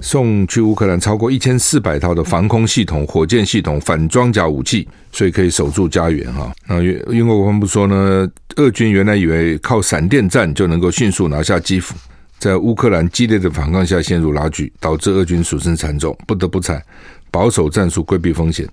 [0.00, 6.52] 送去乌克兰超过一千四百套的防空系统、火箭系统、反装甲武器，所以可以守住家园哈。
[6.66, 6.82] 那
[7.12, 11.94] 英国国防部说呢，俄军原来以为靠闪电战就能够迅速拿下基辅，
[12.38, 16.82] 在乌克兰激烈的反抗下陷入拉锯，导致俄军损失惨重，不得不采
[17.30, 18.66] 保守战术规避风险。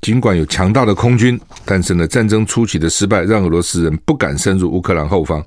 [0.00, 5.44] 尽管有强大的空军，但是呢，战争初期的失败让俄罗斯人不敢深入乌克兰后方，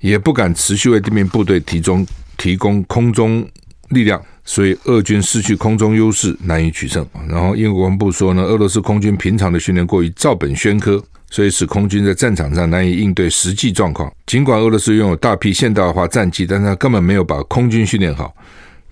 [0.00, 2.06] 也不敢持续为地面部队提供
[2.38, 3.46] 提供空中。
[3.90, 7.06] 力量，所以俄军失去空中优势，难以取胜。
[7.28, 14.12] 然后英国国防部说呢，俄罗斯空军平常的训练过于照本宣科，所以使空军在战场上难以应对实际状况。
[14.26, 18.34] 尽管俄罗斯拥有大批现代化战机，但他根本没有把空军训练好。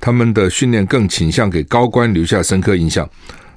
[0.00, 3.08] 他们的训练更倾向给高官留下深刻印象，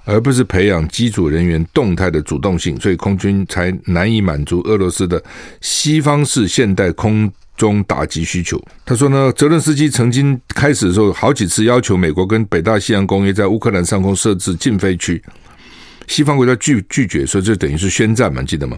[0.06, 5.22] 而不是培养机组人员动态的主动性，所以空军才难以满足俄罗斯的
[5.62, 7.32] 西方式现代空。
[7.56, 15.22] 中打击需求，他说呢，泽伦斯基曾经开始的时候好几次要求美国跟北大西洋公约在乌克兰上空设置禁飞区，
[16.08, 18.78] 西方国家拒拒绝，所以这等于是宣战嘛，记得吗？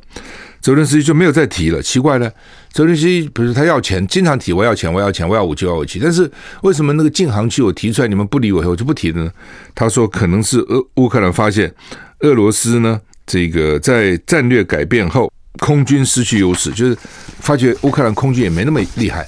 [0.62, 1.82] 泽伦斯基就没有再提了。
[1.82, 2.32] 奇怪呢，
[2.72, 6.30] 泽伦斯基不是他要钱，经常提我要钱，我要钱，我要武器，我要武器，但是
[6.62, 9.32] 为什么那个禁航区我提出来，你们不理我，我就不提了呢？
[9.74, 11.74] 他说可能是俄乌克兰发现
[12.20, 15.32] 俄罗斯呢，这个在战略改变后。
[15.58, 16.98] 空军失去优势，就是
[17.40, 19.26] 发觉乌克兰空军也没那么厉害。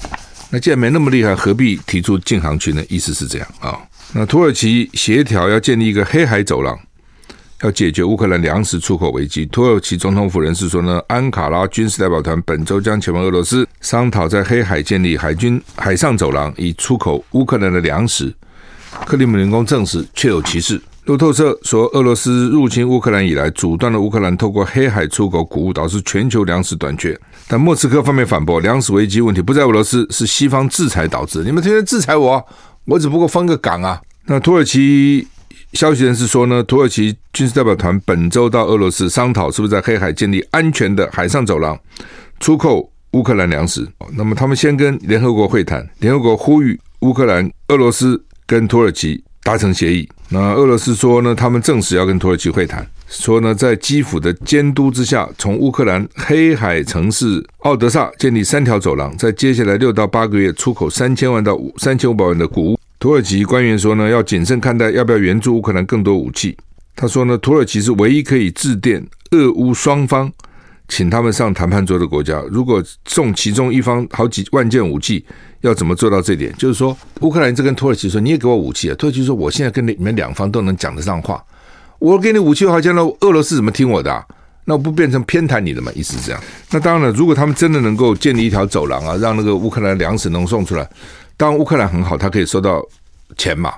[0.52, 2.84] 那既然没那么厉害，何必提出禁航区呢？
[2.90, 3.78] 意思是这样啊。
[4.14, 6.76] 那土耳其协调要建立一个黑海走廊，
[7.62, 9.46] 要解决乌克兰粮食出口危机。
[9.46, 18.34] 土耳其总统府人士说呢，安卡拉军事代表团本周将前往俄罗斯，商讨在黑海建立海军海上走廊，以出口乌克兰的粮食。
[19.06, 20.82] 克里姆林宫证实确有其事。
[21.10, 27.20] 路透社说，俄罗斯入侵乌克兰以来，阻断了乌克兰透过黑海出口谷物，导致全球粮食短缺。
[27.48, 31.44] 但莫斯科方面反驳，粮食危机问题不在俄罗斯，是西方制裁导致。
[31.44, 32.46] 你们天天制裁我，
[32.86, 34.00] 我只不过封个港啊。
[34.28, 35.28] 那土耳其
[35.74, 41.76] 消息人士说呢，土耳其军事代表团本周到俄罗斯商讨，是不是在黑海建立安全的海上走廊，
[42.40, 43.84] 出口乌克兰粮食。
[44.16, 50.08] 那么他们先跟联合国会谈，联合国呼吁乌克兰、俄罗斯跟土耳其达成协议。
[50.30, 62.80] 那俄罗斯说呢，他们正式要跟土耳其会谈，说呢，在基辅的监督之下，从乌克兰黑海城市奥德萨建立三条走廊，在接下来六到八个月出口三千万到三千五百万的谷物。
[63.00, 66.56] 土耳其官员说呢，要谨慎看待要不要援助乌克兰更多武器。
[66.96, 70.32] 他说呢，土耳其是唯一可以致电俄乌双方，
[70.88, 72.40] 请他们上谈判桌的国家。
[72.52, 75.26] 如果送其中一方好几万件武器，
[75.62, 76.54] 要怎么做到这点？
[76.58, 78.96] 就是说，乌克兰这跟土耳其说，你也给我武器啊。
[78.96, 81.44] 土耳其说，我现在跟你们两方都能讲得上话，
[82.00, 84.26] 我给你武器的话，将来俄罗斯怎么听我的？
[84.66, 85.92] 那我不变成偏袒你的吗？
[85.96, 86.42] 意思是这样。
[86.70, 90.88] 那当然了，如果他们真的能够建立一条走廊啊，让那个乌克兰粮食能送出来，
[91.36, 92.82] 当然乌克兰很好，他可以收到
[93.36, 93.74] 钱嘛，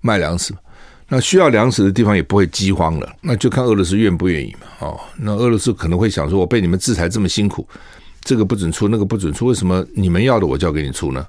[0.00, 0.52] 卖粮食。
[1.08, 3.08] 那需要粮食的地方也不会饥荒了。
[3.20, 4.66] 那就看俄罗斯愿不愿意嘛。
[4.80, 7.66] 哦，那俄罗斯可能会想说，我被你们制裁这么辛苦。
[8.24, 11.26] 这个不准出，那个不准出，为什么你们要的我就要给你出呢？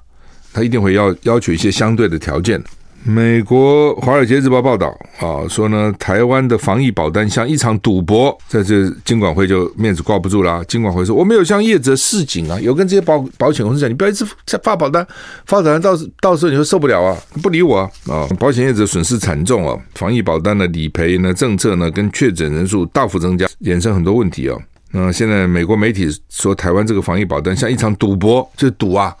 [0.52, 2.62] 他一定会要要求一些相对的条件。
[3.06, 4.86] 美国《华尔街日报》报道
[5.20, 10.64] 啊，说呢，台湾的防疫保单像一场赌博，在这金管会就面子挂不住了。
[10.64, 14.24] 金管会说，我没有向业者示警啊，有跟这些保保险公司讲，你不要一直
[14.62, 15.06] 发保单，
[15.44, 18.26] 发保单到到时候你会受不了啊，不理我啊啊！
[18.38, 24.56] 保险业者损失惨重啊，防疫保单的理赔呢政策呢跟确诊人数大幅增加，衍生很多问题啊。
[24.96, 29.12] 嗯，现在美国媒体说台湾这个防疫保单像一场赌博，就赌啊，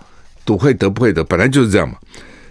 [0.44, 1.96] 赌会得不会得，本来就是这样嘛。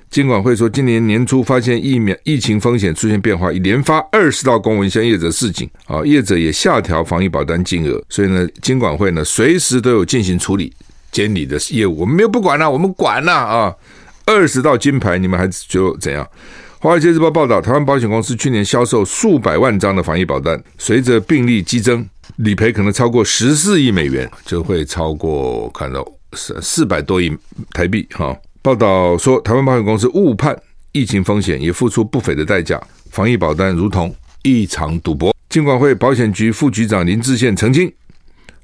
[0.10, 10.72] 监管会说，今年年初发现疫苗疫情风险出现变化，已连发二十道公文向业者示警啊，业者也下调防疫保单金额，所以呢，监管会呢随时都有进行处理
[11.10, 13.74] 监理的业务，我们没有不管了，我们管了啊，
[14.26, 16.28] 二十道金牌，你们还就怎样？
[16.80, 22.06] 华尔街日报报道，台湾保险公司去年销售数百万张的防疫保单，随着病例激增。
[22.38, 27.32] 理赔可能超过十四亿美元，就会超过看到四四百多亿
[27.72, 28.08] 台币。
[28.12, 30.60] 哈，报道说，台湾保险公司误判
[30.92, 32.82] 疫情风险，也付出不菲的代价。
[33.12, 35.34] 防疫保单如同一场赌博。
[35.50, 37.94] 金管会保险局副局长林志宪澄清，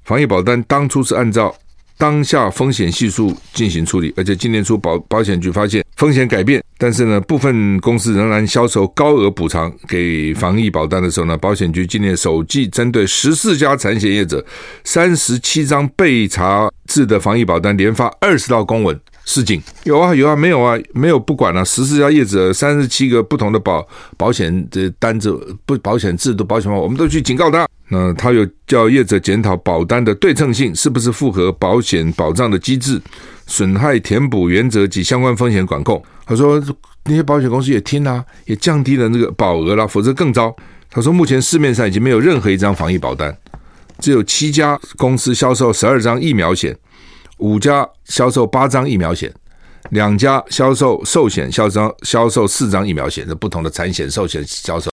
[0.04, 1.56] 防疫保单当初是按照
[2.00, 6.64] 当下风险系数进行处理，而且今年初保保险局发现风险改变。
[6.78, 14.44] 但是呢，部分公司仍然销售高额补偿给防疫保单的时候呢，保险局今年首季针对十四家产险业者，
[14.86, 18.98] 三十七张被查制的防疫保单，连发二十道公文
[19.30, 19.62] 示警。
[19.84, 23.88] 有啊有啊，没有啊没有不管了、啊，十四家业者，三十七个不同的保
[24.18, 25.32] 保险的单子
[25.68, 27.68] 不保险制度保险方，我们都去警告他。
[27.90, 33.00] 那他有叫业者检讨保单的对称性是不是符合保险保障的机制。
[33.46, 36.04] 损害填补原则及相关风险管控。
[36.26, 36.64] 他说
[37.06, 40.56] 那些保险公司也听啊，也降低了那个保额了，否则更糟。
[40.92, 43.36] 他说目前市面上已经没有任何一张防疫保单，
[44.00, 46.78] 只有七家公司销售十二张疫苗险，
[47.40, 49.34] 五家销售八张疫苗险，
[49.90, 54.92] 两家销售寿险销售销售四张疫苗险，的不同的产险寿险销售。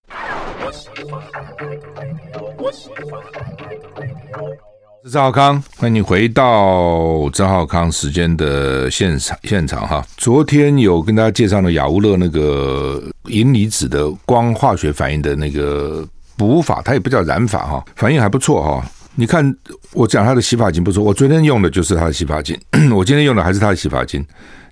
[5.04, 10.04] 是赵少康，欢迎你回到赵少康时间的现场现场哈。
[10.16, 16.04] 昨天有跟大家介绍了雅乌勒那个银离子的光化学反应的那个
[16.36, 18.84] 补法，它也不叫染法哈，反应还不错哈。
[19.18, 19.56] 你看
[19.92, 22.54] 我讲他的洗发精不错，我昨天用的就是他的洗发精，
[22.94, 24.24] 我今天用的还是他的洗发精。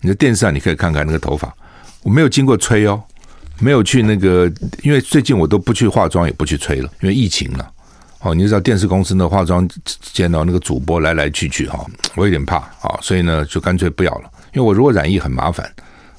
[0.03, 1.53] 你在电视上你可以看看那个头发，
[2.03, 3.03] 我没有经过吹哦，
[3.59, 4.53] 没有去那个，
[4.83, 7.71] 因为最近我都不去化妆，也不去吹了，因为疫情了。
[8.21, 9.67] 哦，你知道电视公司的化妆
[10.13, 11.83] 间到那个主播来来去去哈，
[12.15, 14.31] 我有点怕啊，所以呢就干脆不要了。
[14.53, 15.71] 因为我如果染疫很麻烦，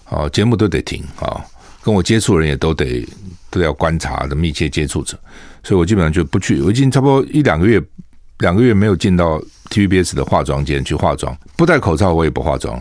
[0.06, 1.46] 啊，节目都得停啊，
[1.84, 3.08] 跟我接触人也都得
[3.52, 5.16] 都要观察的密切接触者，
[5.64, 6.60] 所以我基本上就不去。
[6.62, 7.82] 我已经差不多一两个月，
[8.40, 12.78] 两个月没有进到 TVBS 的化妆间去化妆，不戴口罩我也不化妆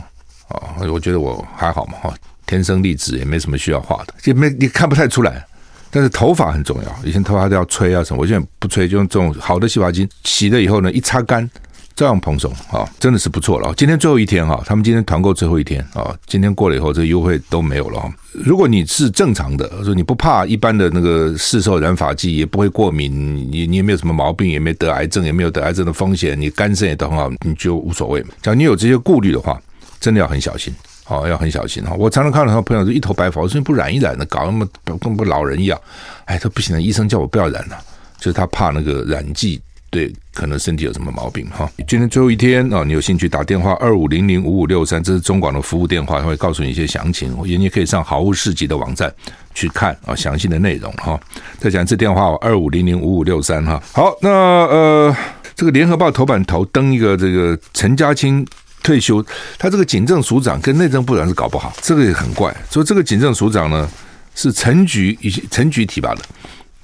[0.48, 2.14] 啊，我觉得我还好嘛哈，
[2.46, 5.44] 天生丽质也没什么需要化的，也没你看不太出来。
[5.90, 11.48] 但是头发很重要，以前头发都要吹啊什么，我现在不吹，就用这种好的洗发精洗了以后呢，一擦干，
[11.96, 13.72] 照样蓬松啊，真的是不错了。
[13.76, 18.02] 今天最后一天哈，他们今天团购最后一天啊，今天过了以后，这个优惠都没有了。
[18.32, 28.30] 如果你是正常的，说你不怕一般的那个市售染发剂，也不会过敏，你你也没有什么毛病，也没得癌症，也没有得癌症的风险，你肝肾也都很好，你就无所谓嘛。
[28.42, 29.60] 假如你有这些顾虑的话，
[30.00, 31.94] 真的要很小心，好，要很小心哈。
[31.96, 34.66] 我常常看到很多朋友是一头白发，我说你不染一染的，搞那么
[34.98, 35.80] 跟不老人一样，
[36.24, 37.78] 哎，他不行了，医生叫我不要染了，
[38.18, 39.62] 就是他怕那个染剂。
[39.94, 41.70] 对，可能身体有什么毛病哈？
[41.86, 47.32] 今天最后一天啊，你有兴趣打电话二五零零五五六三，这是中广的服务电话，他会告诉你一些详情。
[47.44, 49.14] 也你可以上好物市集的网站
[49.54, 51.16] 去看啊详细的内容哈。
[51.60, 53.80] 再讲一次电话二五零零五五六三哈。
[53.92, 55.16] 好，那呃，
[55.54, 58.44] 这个联合报头版头登一个这个陈家青
[58.82, 59.24] 退休，
[59.56, 62.52] 他这个警政署长跟内政部长是搞不好，这个也很怪。
[62.68, 63.88] 说这个警政署长呢
[64.34, 66.22] 是陈局以前陈局提拔的。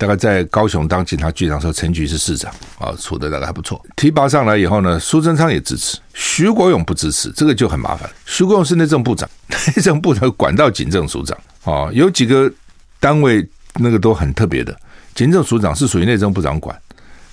[0.00, 3.78] 大概在高雄当警察局长的时候，陈菊是市长啊，处的大概还不错。
[3.96, 8.08] 提拔上来以后呢，苏贞昌也支持，徐国勇不支持，这个就很麻烦。
[8.24, 9.28] 徐国勇是内政部长，
[9.76, 12.50] 内政部长管到警政署长啊，有几个
[12.98, 14.74] 单位那个都很特别的，
[15.14, 16.74] 警政署长是属于内政部长管，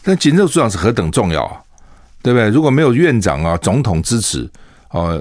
[0.04, 1.62] 但警政署长是何等重要啊，
[2.22, 2.50] 对不对？
[2.50, 4.46] 如果没有院长啊、总统支持
[4.90, 5.18] 啊，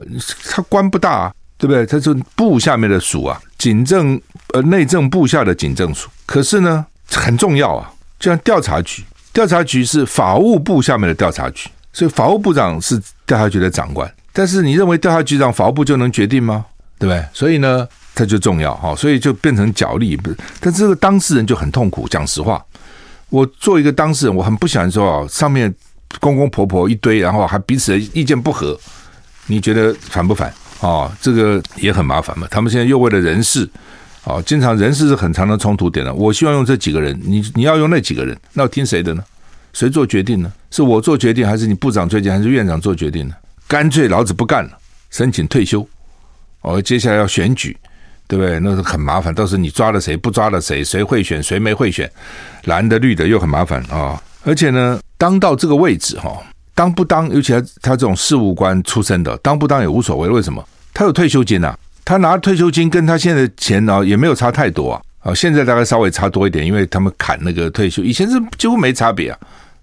[0.51, 1.87] 他官不大啊，对不对？
[1.87, 4.21] 他是部下面的署啊，警政
[4.53, 6.85] 呃内政部下的警政署，可是呢？
[7.11, 14.11] 很重要啊，就像调查局，调查局是法务部下面的调查局，所以法务部长是调查局的长官。
[14.33, 16.67] 但是你认为调查局长法务部就能决定吗？
[16.99, 17.25] 对不对？
[17.33, 20.19] 所以呢，它就重要哈，所以就变成角力。
[20.61, 22.09] 但这个当事人就很痛苦。
[22.09, 22.63] 讲实话，
[23.31, 25.75] 我做一个当事人，我很不喜欢说啊，上面
[26.21, 28.79] 公公婆婆一堆，然后还彼此的意见不合，
[29.47, 31.11] 你觉得烦不烦啊？
[31.21, 32.47] 这个也很麻烦嘛。
[32.51, 33.69] 他们现在又为了人事。
[34.27, 36.13] 哦，经常人事是很长的冲突点的。
[36.13, 39.23] 我希望用这几个人，你你要用那几个人，那要听谁的呢？
[39.73, 40.53] 谁做决定呢？
[40.71, 43.35] 是我做决定，还是你部长做决定，还是院长做决定呢？
[43.69, 44.71] 干脆老子不干了，
[45.11, 45.87] 申请退休。
[46.63, 47.77] 哦，接下来要选举，
[48.27, 48.59] 对不对？
[48.59, 52.11] 那是很麻烦，到时候你抓了谁，不抓了谁，谁会选，谁没会选，
[52.65, 56.43] 蓝的绿的又很麻烦啊、而且呢，当到这个位置哈，
[56.75, 60.29] 当不当，尤其他他这种事务官出身的，当不当也无所谓。
[60.29, 60.67] 为什么？
[60.93, 69.39] 他有退休金呐、他拿退休金跟他现在的钱呢也没有差太多啊，啊，现在大概稍微差多一点，因为他们砍那个退休，以前是几乎没差别啊，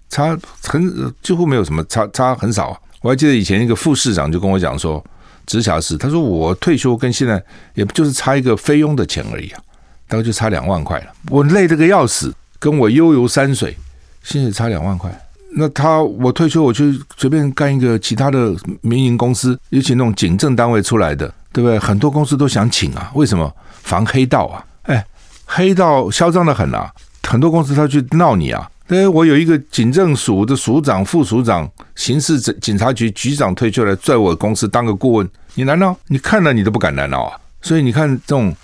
[0.08, 2.78] 差很几乎没有什么差差很少啊。
[3.02, 5.04] 我还记得以前一个副市长就跟我讲说，
[5.44, 7.40] 直辖市，他说我退休跟现在
[7.74, 9.60] 也不就是差一个费用的钱而已啊，
[10.08, 11.06] 大概就差两万块了。
[11.28, 13.76] 我累得个要死，跟我悠游山水，
[14.22, 15.14] 现在差两万块。
[15.56, 21.30] 那他我退休我去随便干一个其他的民营公司，尤其那种警政单位出来的。
[21.54, 21.78] 对不对？
[21.78, 23.50] 很多公司都想请啊，为什么？
[23.84, 24.64] 防黑道啊！
[24.82, 25.06] 哎，
[25.46, 26.90] 黑道嚣张的很啊，
[27.22, 28.68] 很多公司他去闹你啊。
[28.88, 37.38] 对，我有一个警政署的署长、副署长、刑事警察局局长退休来，在我公司当个顾问，你难道你看了你都不敢难闹啊？
[37.62, 38.54] 所以你看这种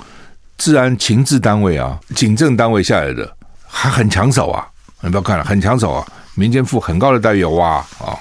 [0.59, 3.31] 治安情治单位啊、警政单位下来的
[3.66, 4.66] 还很抢手啊，
[5.00, 8.18] 你不要看了，很抢手啊，民间付很高的待遇哇啊！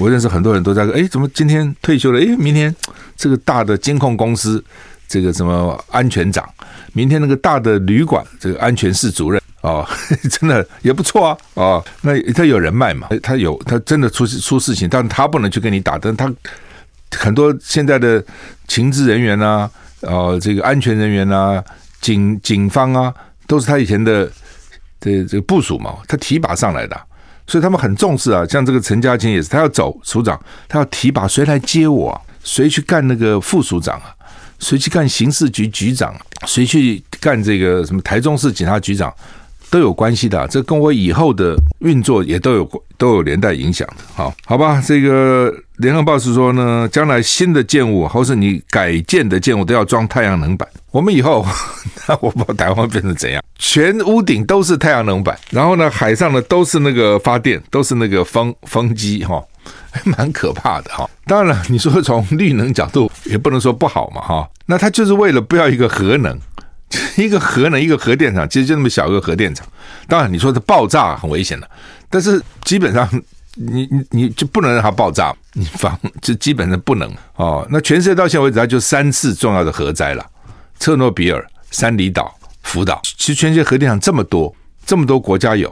[0.00, 2.18] 我认识很多人都在说，哎，怎么今天退休了？
[2.18, 2.74] 哎，明天
[3.18, 4.64] 这个大的监控公司，
[5.06, 6.48] 这个什么安全长，
[6.94, 9.86] 明天那个大的旅馆这个安全室主任哦，
[10.30, 16.32] 真的也不错啊，哦，那他有人脉嘛，他有他真的出出事情，但他不能去跟你打，但他
[17.18, 18.24] 很多现在的
[18.66, 21.62] 情治人员啊，哦，这个安全人员啊，
[22.00, 23.12] 警警方啊，
[23.46, 24.26] 都是他以前的
[24.98, 26.98] 这这个部署嘛，他提拔上来的。
[27.50, 32.20] 所以他们很重视啊，像这个陈家青也是，他要走署长，他要提拔谁来接我？
[32.44, 34.14] 谁去干那个副署长啊？
[34.60, 36.14] 谁去干刑事局局长？
[36.46, 39.12] 谁去干这个什么台中市警察局长？
[39.70, 44.02] 都有关系的，这跟我以后的运作也都有都有连带影响的。
[44.14, 50.68] 好，好吧，这个联合报是说呢，将来新的建物或是你改建的建物都要装太阳能板。
[50.90, 51.46] 我们以后，
[52.08, 59.40] 那我不知道台湾变成怎样，全屋顶都是太阳能板，然后呢，海上呢都是那个发电，都是那个风风机，哈，
[59.92, 61.08] 还 蛮可怕的哈。
[61.26, 64.48] 当然了，你说从绿能角度也不能说不好嘛，哈。
[64.66, 66.36] 那它就是为了不要一个核能。
[67.16, 69.66] 一个核能，一个核电厂，其实就那么小个核电厂。
[70.08, 71.70] 当然，你说它爆炸很危险的，
[72.08, 73.08] 但是基本上
[73.54, 77.66] 你你你就不能让它爆炸，你防就基本上不能哦。
[77.70, 80.26] 那全世界到现在为止，它就三次重要的核灾了：
[80.80, 82.34] 车诺比尔、三里岛、
[82.64, 83.00] 福岛。
[83.04, 84.52] 其实全世界核电厂这么多，
[84.84, 85.68] 这么多国家有，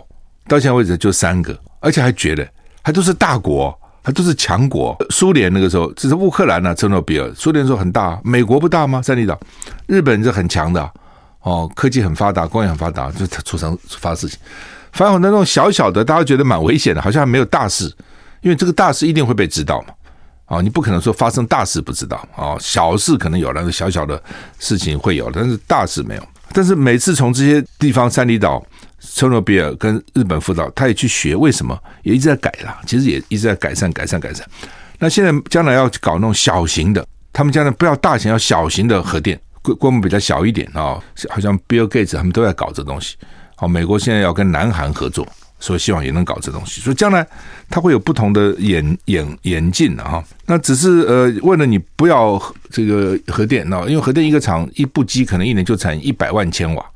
[0.46, 2.46] 到现在为止就三个，而且还觉得
[2.82, 4.96] 还都是大国，还都是强国。
[5.10, 9.02] 苏联那个时候只是乌克兰呢、啊，车诺比尔；苏联说很大，美国不大吗？
[9.02, 9.36] 三里岛，
[9.88, 10.92] 日本是很强的。
[11.48, 14.38] 哦，科技很发达，工业很发达，就出生发事情。
[14.92, 17.90] 反而那种小小的，大家觉得蛮危险的，好像还没有大事。
[18.42, 19.94] 因为这个大事一定会被知道嘛。
[20.44, 24.22] 啊，你不可能说发生大事不知道啊，小事可能有，但是小小的
[24.58, 26.22] 事情会有，但是大事没有。
[26.52, 28.64] 但是每次从这些地方，三里岛、
[28.98, 32.80] 车诺比尔跟日本福岛，他也去学，为什么也一直在改啦？
[32.86, 34.46] 其实也一直在改善、改善、改善。
[34.98, 39.38] 那现在将来要搞那种小型的，他们将来不要大型，要小型的核电，
[39.68, 40.98] 规规模比较小一点啊。
[41.28, 43.16] 好像 Bill Gates 他们都在搞这东西。
[43.56, 45.26] 好，美国现在要跟南韩合作。
[45.60, 47.26] 所以希望也能搞这东西，所以将来
[47.68, 50.22] 它会有不同的演演演进的哈。
[50.46, 52.40] 那只是呃，为了你不要
[52.70, 56.86] 这个核电，那因为核电一个厂一部机可能一年就产一百万千瓦。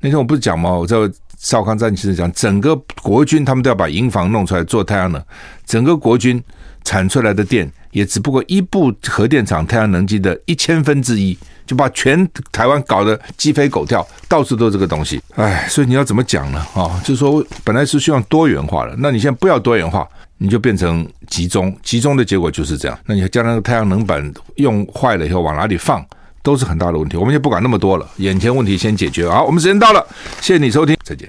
[0.00, 0.72] 那天我不是讲吗？
[0.72, 0.96] 我在
[1.38, 5.22] 少康战其实讲，整个国军他们都要把营房弄出来做太阳能，
[5.64, 6.42] 整个国军
[6.82, 11.36] 产出来的电也只不过一部核电厂太阳能机的一千分之一。
[11.66, 16.58] 就把全台湾搞得鸡飞狗跳，到处都是这个东西，哎，所以你要怎么讲呢？
[16.74, 20.04] 啊、就是说本来是希望多元化的，那你现在不要多元化，
[20.38, 22.98] 你就变成集中，集中的结果就是这样。
[23.06, 26.04] 那你将那个太阳能板用坏了以后往哪里放，
[26.42, 27.16] 都是很大的问题。
[27.16, 29.28] 我们就不管那么多了，眼前问题先解决。
[29.28, 30.04] 好，我们时间到了，
[30.40, 31.28] 谢谢你收听，再见。